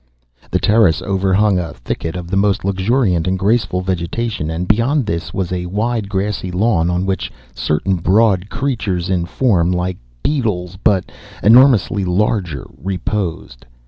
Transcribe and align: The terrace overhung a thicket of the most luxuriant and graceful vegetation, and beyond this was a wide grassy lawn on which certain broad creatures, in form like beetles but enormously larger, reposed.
The 0.49 0.57
terrace 0.57 1.03
overhung 1.03 1.59
a 1.59 1.73
thicket 1.75 2.15
of 2.15 2.31
the 2.31 2.35
most 2.35 2.65
luxuriant 2.65 3.27
and 3.27 3.37
graceful 3.37 3.81
vegetation, 3.81 4.49
and 4.49 4.67
beyond 4.67 5.05
this 5.05 5.31
was 5.31 5.51
a 5.51 5.67
wide 5.67 6.09
grassy 6.09 6.49
lawn 6.49 6.89
on 6.89 7.05
which 7.05 7.31
certain 7.53 7.97
broad 7.97 8.49
creatures, 8.49 9.11
in 9.11 9.25
form 9.25 9.71
like 9.71 9.97
beetles 10.23 10.75
but 10.83 11.11
enormously 11.43 12.03
larger, 12.03 12.65
reposed. 12.83 13.67